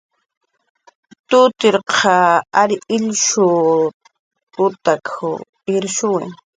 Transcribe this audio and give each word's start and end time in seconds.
"Tutirtaq 1.29 2.01
ary 2.61 2.75
illnushut"" 2.95 3.95
p""ut 4.53 4.85
irshuwi" 5.73 6.25